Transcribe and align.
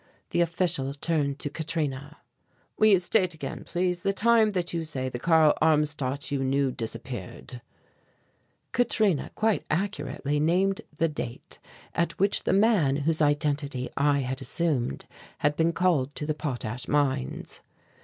The 0.31 0.41
official 0.41 0.95
turned 0.95 1.37
to 1.37 1.49
Katrina. 1.51 2.17
"Will 2.75 2.87
you 2.87 2.97
state 2.97 3.35
again, 3.35 3.63
please, 3.65 4.01
the 4.01 4.11
time 4.11 4.53
that 4.53 4.73
you 4.73 4.83
say 4.83 5.09
the 5.09 5.19
Karl 5.19 5.53
Armstadt 5.61 6.31
you 6.31 6.43
knew 6.43 6.71
disappeared?" 6.71 7.61
Katrina 8.71 9.29
quite 9.35 9.63
accurately 9.69 10.39
named 10.39 10.81
the 10.97 11.07
date 11.07 11.59
at 11.93 12.17
which 12.17 12.45
the 12.45 12.51
man 12.53 12.95
whose 12.95 13.21
identity 13.21 13.91
I 13.95 14.21
had 14.21 14.41
assumed 14.41 15.05
had 15.37 15.55
been 15.55 15.71
called 15.71 16.15
to 16.15 16.25
the 16.25 16.33
potash 16.33 16.87
mines. 16.87 17.59